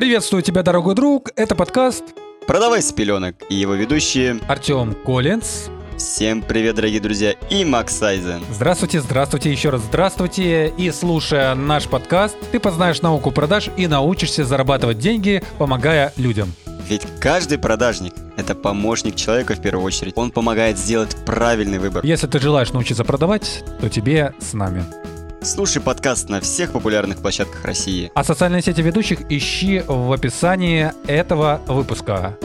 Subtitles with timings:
[0.00, 1.28] Приветствую тебя, дорогой друг.
[1.36, 2.02] Это подкаст
[2.46, 5.68] «Продавай с пеленок» и его ведущие Артем Коллинз.
[5.98, 8.40] Всем привет, дорогие друзья, и Макс Сайзен.
[8.50, 10.68] Здравствуйте, здравствуйте, еще раз здравствуйте.
[10.68, 16.54] И слушая наш подкаст, ты познаешь науку продаж и научишься зарабатывать деньги, помогая людям.
[16.88, 20.14] Ведь каждый продажник– это помощник человека в первую очередь.
[20.16, 22.06] Он помогает сделать правильный выбор.
[22.06, 24.82] Если ты желаешь научиться продавать, то тебе с нами.
[25.42, 28.12] Слушай подкаст на всех популярных площадках России.
[28.14, 32.36] А социальные сети ведущих ищи в описании этого выпуска.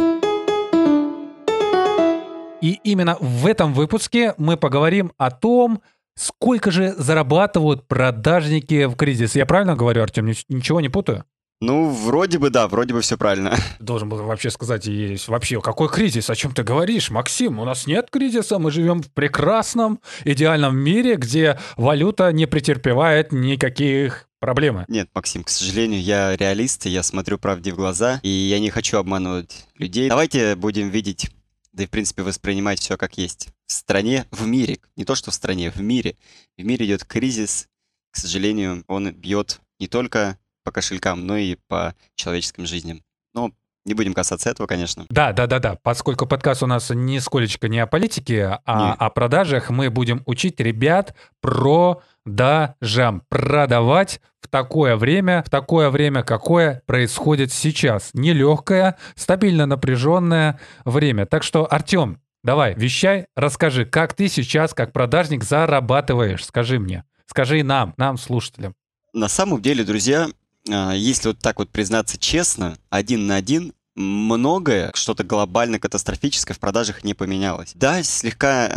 [2.61, 5.81] И именно в этом выпуске мы поговорим о том,
[6.15, 9.35] сколько же зарабатывают продажники в кризис.
[9.35, 10.27] Я правильно говорю, Артем?
[10.27, 11.25] Ничего не путаю?
[11.61, 13.57] Ну, вроде бы да, вроде бы все правильно.
[13.79, 17.59] Должен был вообще сказать, и вообще, какой кризис, о чем ты говоришь, Максим?
[17.59, 24.27] У нас нет кризиса, мы живем в прекрасном, идеальном мире, где валюта не претерпевает никаких
[24.39, 24.85] проблем.
[24.89, 28.97] Нет, Максим, к сожалению, я реалист, я смотрю правде в глаза, и я не хочу
[28.97, 30.09] обманывать людей.
[30.09, 31.31] Давайте будем видеть
[31.75, 33.49] да и, в принципе, воспринимать все как есть.
[33.67, 36.15] В стране, в мире, не то что в стране, в мире.
[36.57, 37.67] В мире идет кризис,
[38.11, 43.01] к сожалению, он бьет не только по кошелькам, но и по человеческим жизням.
[43.33, 43.51] Но
[43.85, 45.05] не будем касаться этого, конечно.
[45.09, 45.77] Да, да, да, да.
[45.83, 48.93] Поскольку подкаст у нас нисколечко не о политике, а не.
[48.93, 53.21] о продажах, мы будем учить ребят про продажам.
[53.29, 58.09] Продавать в такое время, в такое время, какое происходит сейчас.
[58.13, 61.27] Нелегкое, стабильно напряженное время.
[61.27, 66.43] Так что, Артем, давай, вещай, расскажи, как ты сейчас, как продажник, зарабатываешь.
[66.43, 67.03] Скажи мне.
[67.27, 68.73] Скажи нам, нам, слушателям.
[69.13, 70.27] На самом деле, друзья,
[70.67, 77.03] если вот так вот признаться честно, один на один, многое, что-то глобально катастрофическое в продажах
[77.03, 77.71] не поменялось.
[77.75, 78.67] Да, слегка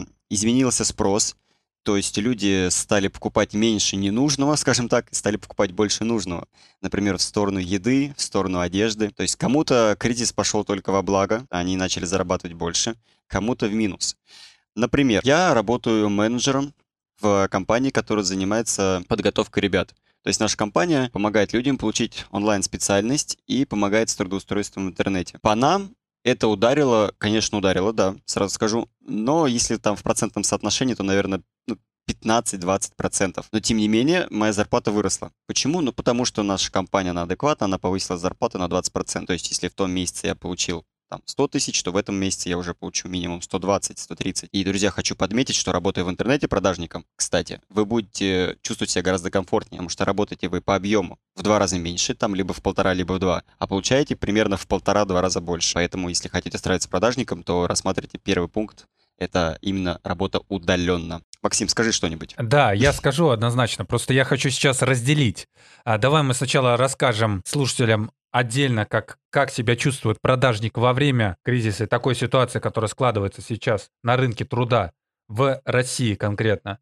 [0.00, 1.36] э, изменился спрос,
[1.86, 6.48] то есть люди стали покупать меньше ненужного, скажем так, стали покупать больше нужного.
[6.82, 9.10] Например, в сторону еды, в сторону одежды.
[9.10, 12.96] То есть кому-то кризис пошел только во благо, они начали зарабатывать больше,
[13.28, 14.16] кому-то в минус.
[14.74, 16.74] Например, я работаю менеджером
[17.20, 19.94] в компании, которая занимается подготовкой ребят.
[20.26, 25.38] То есть наша компания помогает людям получить онлайн-специальность и помогает с трудоустройством в интернете.
[25.40, 25.94] По нам
[26.24, 28.88] это ударило, конечно, ударило, да, сразу скажу.
[29.02, 31.78] Но если там в процентном соотношении, то, наверное, ну,
[32.10, 33.44] 15-20%.
[33.52, 35.30] Но тем не менее, моя зарплата выросла.
[35.46, 35.80] Почему?
[35.80, 39.26] Ну, потому что наша компания, она адекватна, она повысила зарплату на 20%.
[39.26, 42.48] То есть, если в том месяце я получил там 100 тысяч, то в этом месяце
[42.48, 44.48] я уже получу минимум 120-130.
[44.52, 49.30] И, друзья, хочу подметить, что работая в интернете продажником, кстати, вы будете чувствовать себя гораздо
[49.30, 52.94] комфортнее, потому что работаете вы по объему в два раза меньше, там либо в полтора,
[52.94, 55.74] либо в два, а получаете примерно в полтора-два раза больше.
[55.74, 58.86] Поэтому, если хотите устраиваться продажником, то рассматривайте первый пункт,
[59.18, 61.22] это именно работа удаленно.
[61.42, 62.34] Максим, скажи что-нибудь.
[62.38, 63.84] Да, я скажу однозначно.
[63.84, 65.46] Просто я хочу сейчас разделить.
[65.84, 71.84] А, давай мы сначала расскажем слушателям отдельно, как, как себя чувствует продажник во время кризиса
[71.84, 74.92] и такой ситуации, которая складывается сейчас на рынке труда
[75.26, 76.78] в России конкретно.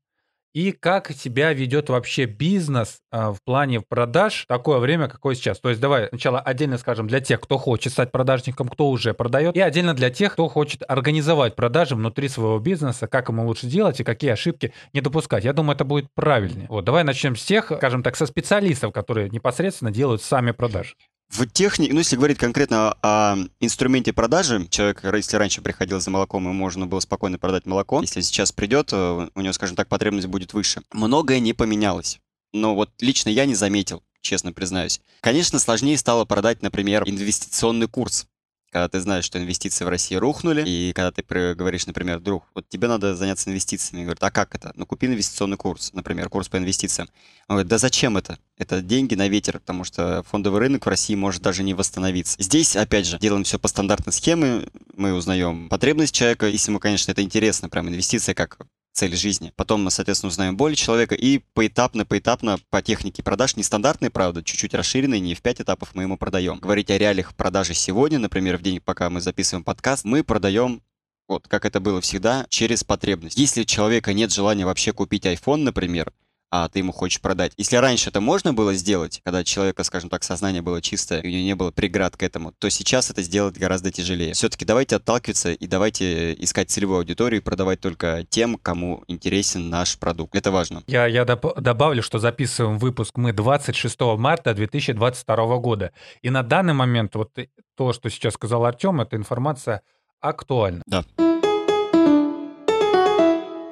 [0.52, 5.60] И как себя ведет вообще бизнес а, в плане продаж в такое время, какое сейчас.
[5.60, 9.56] То есть давай сначала отдельно скажем для тех, кто хочет стать продажником, кто уже продает,
[9.56, 14.00] и отдельно для тех, кто хочет организовать продажи внутри своего бизнеса, как ему лучше делать
[14.00, 15.44] и какие ошибки не допускать.
[15.44, 16.66] Я думаю, это будет правильнее.
[16.68, 20.94] Вот, давай начнем с тех, скажем так, со специалистов, которые непосредственно делают сами продажи.
[21.34, 26.44] В технике, ну если говорить конкретно о инструменте продажи, человек, если раньше приходил за молоком,
[26.44, 30.28] ему можно было спокойно продать молоко, если сейчас придет, э, у него, скажем так, потребность
[30.28, 30.82] будет выше.
[30.92, 32.20] Многое не поменялось.
[32.52, 35.00] Но вот лично я не заметил, честно признаюсь.
[35.22, 38.28] Конечно, сложнее стало продать, например, инвестиционный курс
[38.74, 41.22] когда ты знаешь, что инвестиции в России рухнули, и когда ты
[41.54, 44.72] говоришь, например, друг, вот тебе надо заняться инвестициями, говорит, а как это?
[44.74, 47.08] Ну, купи инвестиционный курс, например, курс по инвестициям.
[47.46, 48.36] Он говорит, да зачем это?
[48.58, 52.34] Это деньги на ветер, потому что фондовый рынок в России может даже не восстановиться.
[52.42, 57.12] Здесь, опять же, делаем все по стандартной схеме, мы узнаем потребность человека, если ему, конечно,
[57.12, 58.58] это интересно, прям инвестиция как
[58.94, 59.52] цель жизни.
[59.56, 64.72] Потом мы, соответственно, узнаем боль человека и поэтапно, поэтапно по технике продаж, нестандартной, правда, чуть-чуть
[64.72, 66.58] расширенной, не в 5 этапов мы ему продаем.
[66.60, 70.80] Говорить о реалиях продажи сегодня, например, в день, пока мы записываем подкаст, мы продаем
[71.26, 73.38] вот, как это было всегда, через потребность.
[73.38, 76.12] Если у человека нет желания вообще купить iPhone, например,
[76.56, 77.52] а ты ему хочешь продать.
[77.56, 81.30] Если раньше это можно было сделать, когда человека, скажем так, сознание было чистое, и у
[81.30, 84.34] него не было преград к этому, то сейчас это сделать гораздо тяжелее.
[84.34, 89.98] Все-таки давайте отталкиваться и давайте искать целевую аудиторию и продавать только тем, кому интересен наш
[89.98, 90.36] продукт.
[90.36, 90.84] Это важно.
[90.86, 95.90] Я, я доп- добавлю, что записываем выпуск мы 26 марта 2022 года.
[96.22, 97.36] И на данный момент вот
[97.76, 99.82] то, что сейчас сказал Артем, эта информация
[100.20, 100.82] актуальна.
[100.86, 101.04] Да.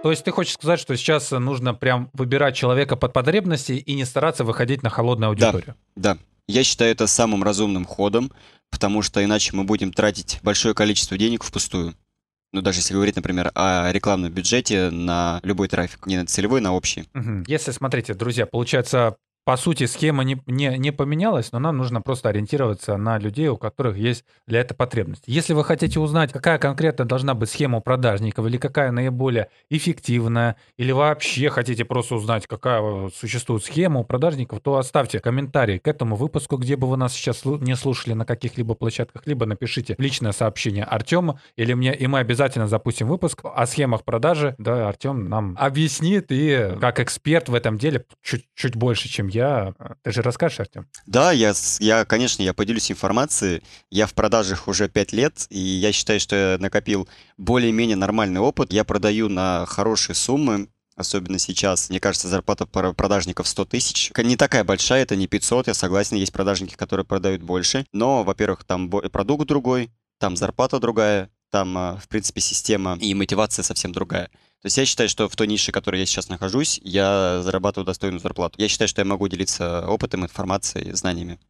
[0.03, 4.05] То есть ты хочешь сказать, что сейчас нужно прям выбирать человека под потребности и не
[4.05, 5.77] стараться выходить на холодную аудиторию?
[5.95, 6.19] Да,
[6.49, 8.33] я считаю это самым разумным ходом,
[8.71, 11.95] потому что иначе мы будем тратить большое количество денег впустую.
[12.53, 16.75] Ну, даже если говорить, например, о рекламном бюджете на любой трафик, не на целевой, на
[16.75, 17.09] общий.
[17.15, 17.45] Угу.
[17.47, 22.29] Если, смотрите, друзья, получается, по сути, схема не, не, не поменялась, но нам нужно просто
[22.29, 25.25] ориентироваться на людей, у которых есть для этого потребность.
[25.27, 30.57] Если вы хотите узнать, какая конкретно должна быть схема у продажников, или какая наиболее эффективная,
[30.77, 36.15] или вообще хотите просто узнать, какая существует схема у продажников, то оставьте комментарий к этому
[36.15, 40.85] выпуску, где бы вы нас сейчас не слушали на каких-либо площадках, либо напишите личное сообщение
[40.85, 44.55] Артему или мне, и мы обязательно запустим выпуск о схемах продажи.
[44.59, 49.75] Да, Артем нам объяснит и как эксперт в этом деле чуть, чуть больше, чем я.
[50.03, 50.89] Ты же расскажешь, Артем?
[51.07, 53.63] Да, я, я, конечно, я поделюсь информацией.
[53.91, 57.09] Я в продажах уже 5 лет, и я считаю, что я накопил
[57.39, 58.73] более-менее нормальный опыт.
[58.73, 61.91] Я продаю на хорошие суммы, особенно сейчас.
[61.91, 64.13] Мне кажется, зарплата продажников 100 тысяч.
[64.17, 67.87] Не такая большая, это не 500, я согласен, есть продажники, которые продают больше.
[67.93, 73.63] Но, во-первых, там продукт другой, там зарплата другая, там, а, в принципе, система и мотивация
[73.63, 74.31] совсем другая.
[74.63, 77.85] То есть я считаю, что в той нише, в которой я сейчас нахожусь, я зарабатываю
[77.85, 78.55] достойную зарплату.
[78.59, 81.41] Я считаю, что я могу делиться опытом, информацией, знаниями.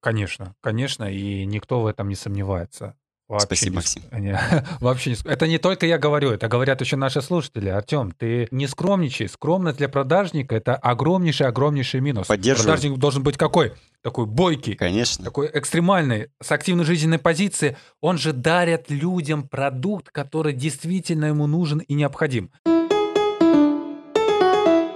[0.00, 2.96] Конечно, конечно, и никто в этом не сомневается.
[3.30, 4.02] Вообще Спасибо, не, Максим.
[4.10, 4.40] Не,
[4.80, 7.68] вообще не, это не только я говорю, это говорят еще наши слушатели.
[7.68, 9.28] Артем, ты не скромничай.
[9.28, 12.26] Скромность для продажника— это огромнейший-огромнейший минус.
[12.26, 12.64] Поддерживаю.
[12.66, 13.72] Продажник должен быть какой?
[14.02, 14.74] Такой бойкий.
[14.74, 15.24] Конечно.
[15.24, 17.76] Такой экстремальный, с активной жизненной позицией.
[18.00, 22.50] Он же дарит людям продукт, который действительно ему нужен и необходим.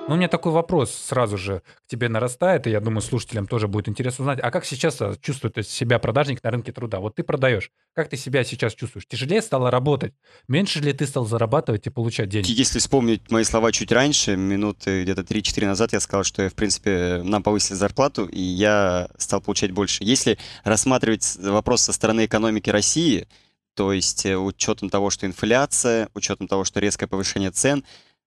[0.06, 3.68] Ну, у меня такой вопрос сразу же к тебе нарастает, и я думаю, слушателям тоже
[3.68, 7.00] будет интересно узнать, а как сейчас а, чувствует себя продажник на рынке труда?
[7.00, 9.06] Вот ты продаешь, как ты себя сейчас чувствуешь?
[9.06, 10.12] Тяжелее стало работать?
[10.46, 12.50] Меньше ли ты стал зарабатывать и получать деньги?
[12.50, 17.22] Если вспомнить мои слова чуть раньше, минуты где-то 3-4 назад, я сказал, что, в принципе,
[17.24, 20.04] нам повысили зарплату, и я стал получать больше.
[20.04, 23.26] Если рассматривать вопрос со стороны экономики России,
[23.74, 27.84] то есть э, учетом того, что инфляция, учетом того, что резкое повышение цен,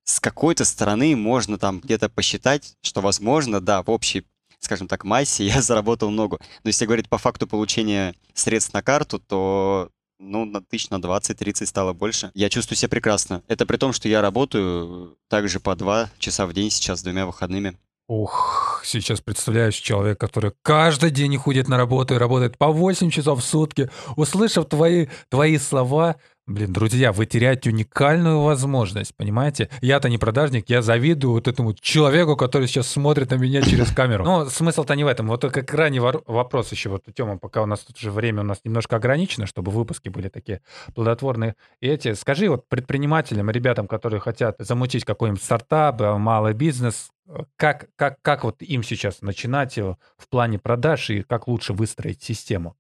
[0.08, 4.26] с какой-то стороны можно там где-то посчитать, что возможно, да, в общей,
[4.60, 6.40] скажем так, массе я заработал много.
[6.64, 9.90] Но если говорить по факту получения средств на карту, то
[10.20, 12.32] ну, на тысяч на 20-30 стало больше.
[12.34, 13.44] Я чувствую себя прекрасно.
[13.48, 17.78] Это при том, что я работаю также по два часа в день сейчас, двумя выходными.
[18.08, 23.42] Ух, сейчас представляешь человек, который каждый день ходит на работу и работает по 8 часов
[23.42, 23.90] в сутки.
[24.16, 26.16] Услышав твои, твои слова,
[26.48, 29.70] Блин, друзья, вы теряете уникальную возможность, понимаете?
[29.82, 34.24] Я-то не продажник, я завидую вот этому человеку, который сейчас смотрит на меня через камеру.
[34.24, 35.28] Но смысл-то не в этом.
[35.28, 38.62] Вот как ранний вопрос еще, вот, Тёма, пока у нас тут уже время у нас
[38.64, 40.62] немножко ограничено, чтобы выпуски были такие
[40.96, 41.56] плодотворные.
[41.82, 47.40] И эти, скажи вот предпринимателям, ребятам, которые хотят замутить какой-нибудь стартап, э, малый бизнес, э,
[47.58, 52.78] как, как, как вот им сейчас начинать в плане продаж и как лучше выстроить систему?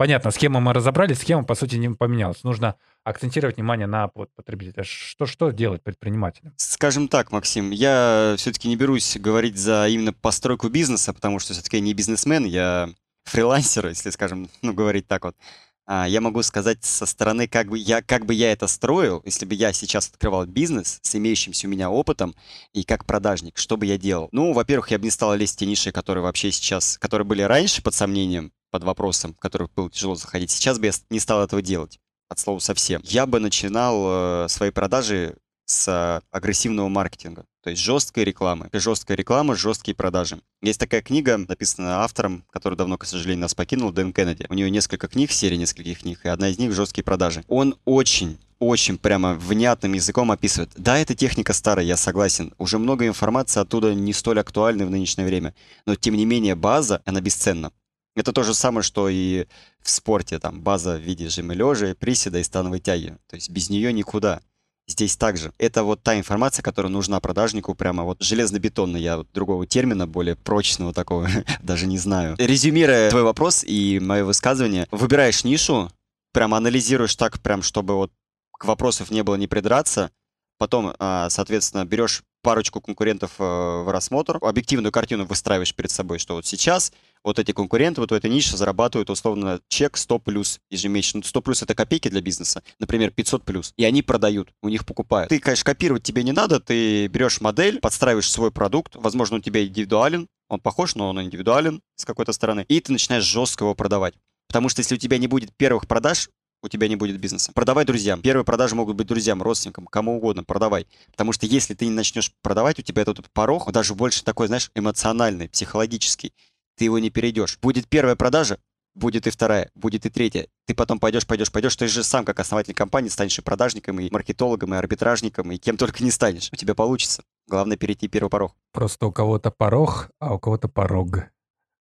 [0.00, 2.42] Понятно, схему мы разобрали, схема, по сути, не поменялась.
[2.42, 4.82] Нужно акцентировать внимание на потребителя.
[4.82, 6.54] Что, что делать предпринимателям?
[6.56, 11.76] Скажем так, Максим, я все-таки не берусь говорить за именно постройку бизнеса, потому что все-таки
[11.76, 12.88] я не бизнесмен, я
[13.24, 15.36] фрилансер, если, скажем, ну, говорить так вот.
[15.84, 19.44] А, я могу сказать со стороны, как бы, я, как бы я это строил, если
[19.44, 22.34] бы я сейчас открывал бизнес с имеющимся у меня опытом
[22.72, 24.30] и как продажник, что бы я делал?
[24.32, 27.42] Ну, во-первых, я бы не стал лезть в те ниши, которые вообще сейчас, которые были
[27.42, 30.50] раньше под сомнением, под вопросом, в которых было тяжело заходить.
[30.50, 33.00] Сейчас бы я не стал этого делать, от слова совсем.
[33.04, 38.68] Я бы начинал э, свои продажи с агрессивного маркетинга, то есть жесткой рекламы.
[38.72, 40.40] Жесткая реклама, жесткие продажи.
[40.62, 44.46] Есть такая книга, написанная автором, который давно, к сожалению, нас покинул, Дэн Кеннеди.
[44.48, 47.44] У него несколько книг, серия нескольких книг, и одна из них «Жесткие продажи».
[47.48, 50.70] Он очень очень прямо внятным языком описывает.
[50.76, 52.52] Да, эта техника старая, я согласен.
[52.58, 55.54] Уже много информации оттуда не столь актуальны в нынешнее время.
[55.86, 57.72] Но, тем не менее, база, она бесценна.
[58.16, 59.46] Это то же самое, что и
[59.82, 63.16] в спорте, там, база в виде жимы лежа, приседа и становой тяги.
[63.28, 64.40] То есть без нее никуда.
[64.88, 65.52] Здесь также.
[65.58, 69.00] Это вот та информация, которая нужна продажнику, прямо вот железно-бетонная.
[69.00, 71.28] Я вот другого термина, более прочного такого,
[71.62, 72.34] даже не знаю.
[72.38, 75.92] Резюмируя твой вопрос и мое высказывание, выбираешь нишу,
[76.32, 78.12] прям анализируешь так, прям чтобы вот
[78.58, 80.10] к вопросов не было не придраться,
[80.58, 86.34] потом, а, соответственно, берешь парочку конкурентов э, в рассмотр, объективную картину выстраиваешь перед собой, что
[86.34, 86.92] вот сейчас
[87.24, 91.22] вот эти конкуренты вот в этой нише зарабатывают условно чек 100 плюс ежемесячно.
[91.22, 93.72] 100 плюс это копейки для бизнеса, например, 500 плюс.
[93.76, 95.28] И они продают, у них покупают.
[95.28, 99.64] Ты, конечно, копировать тебе не надо, ты берешь модель, подстраиваешь свой продукт, возможно, у тебя
[99.64, 104.14] индивидуален, он похож, но он индивидуален с какой-то стороны, и ты начинаешь жестко его продавать.
[104.48, 106.28] Потому что если у тебя не будет первых продаж,
[106.62, 107.52] у тебя не будет бизнеса.
[107.54, 108.20] Продавай друзьям.
[108.20, 110.86] Первые продажи могут быть друзьям, родственникам, кому угодно, продавай.
[111.10, 114.48] Потому что если ты не начнешь продавать, у тебя этот порог, он даже больше такой,
[114.48, 116.32] знаешь, эмоциональный, психологический.
[116.80, 117.58] Ты его не перейдешь.
[117.60, 118.56] Будет первая продажа,
[118.94, 120.46] будет и вторая, будет и третья.
[120.66, 121.76] Ты потом пойдешь, пойдешь, пойдешь.
[121.76, 125.76] Ты же сам, как основатель компании, станешь и продажником, и маркетологом, и арбитражником, и кем
[125.76, 126.48] только не станешь.
[126.50, 127.22] У тебя получится.
[127.46, 128.54] Главное перейти первый порог.
[128.72, 131.24] Просто у кого-то порог, а у кого-то порог.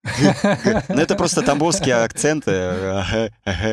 [0.03, 2.51] Ну, это просто тамбовские акценты.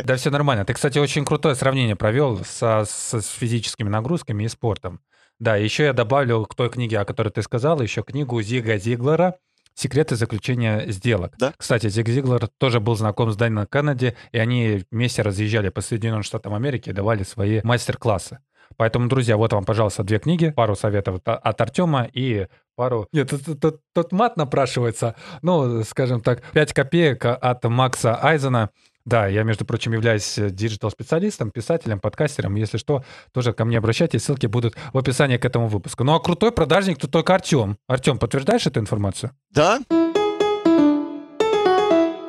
[0.05, 0.67] Да, все нормально.
[0.67, 5.01] Ты, кстати, очень крутое сравнение провел со, с физическими нагрузками и спортом.
[5.39, 9.39] Да, еще я добавлю к той книге, о которой ты сказал, еще книгу Зига Зиглера
[9.75, 11.35] «Секреты заключения сделок».
[11.39, 11.53] Да.
[11.57, 16.23] Кстати, Зиг Зиглер тоже был знаком с Дэном Кеннеди, и они вместе разъезжали по Соединенным
[16.23, 18.39] Штатам Америки и давали свои мастер-классы.
[18.77, 23.09] Поэтому, друзья, вот вам, пожалуйста, две книги, пару советов от Артема и пару...
[23.13, 25.15] Нет, тут, тут, тут мат напрашивается.
[25.43, 28.71] Ну, скажем так, 5 копеек от Макса Айзена.
[29.07, 32.55] Да, я, между прочим, являюсь digital-специалистом, писателем, подкастером.
[32.55, 36.05] Если что, тоже ко мне обращайтесь, ссылки будут в описании к этому выпуску.
[36.05, 37.77] Ну а крутой продажник тут только Артем.
[37.87, 39.33] Артем, подтверждаешь эту информацию?
[39.51, 39.81] Да.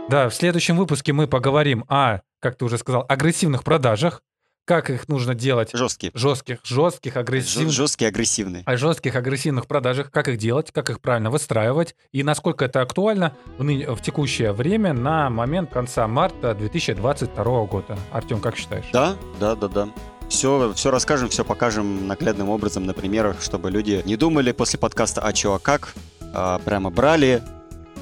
[0.09, 4.21] Да, в следующем выпуске мы поговорим о, как ты уже сказал, агрессивных продажах
[4.65, 5.69] как их нужно делать.
[5.73, 6.11] Жесткие.
[6.15, 7.71] Жестких, жестких, агрессивных.
[7.71, 8.63] Жесткие, агрессивные.
[8.65, 13.35] О жестких, агрессивных продажах, как их делать, как их правильно выстраивать и насколько это актуально
[13.57, 13.85] в, ны...
[13.87, 17.97] в текущее время на момент конца марта 2022 года.
[18.11, 18.85] Артем, как считаешь?
[18.91, 19.89] Да, да, да, да.
[20.29, 25.21] Все, все расскажем, все покажем наглядным образом на примерах, чтобы люди не думали после подкаста
[25.21, 25.93] «А чё, а как?»,
[26.33, 27.43] а прямо брали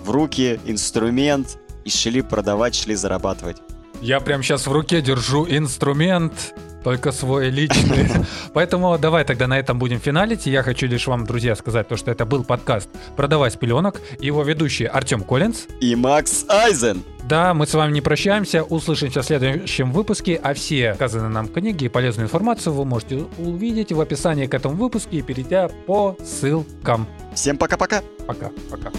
[0.05, 3.57] в руки инструмент и шли продавать, шли зарабатывать.
[4.03, 8.09] Я прям сейчас в руке держу инструмент, только свой личный.
[8.53, 10.45] Поэтому давай тогда на этом будем финалить.
[10.45, 14.01] Я хочу лишь вам, друзья, сказать то, что это был подкаст «Продавай с пеленок».
[14.19, 17.01] Его ведущие Артем Коллинз и Макс Айзен.
[17.29, 21.85] Да, мы с вами не прощаемся, услышимся в следующем выпуске, а все сказанные нам книги
[21.85, 27.07] и полезную информацию вы можете увидеть в описании к этому выпуску и перейдя по ссылкам.
[27.33, 28.01] Всем пока-пока.
[28.27, 28.91] Пока-пока.